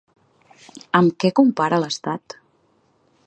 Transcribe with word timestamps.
Amb 0.99 1.13
què 1.25 1.31
compara 1.41 1.81
l'Estat? 1.85 2.39